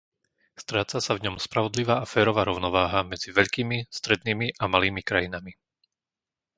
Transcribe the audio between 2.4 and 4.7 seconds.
rovnováha medzi veľkými, strednými a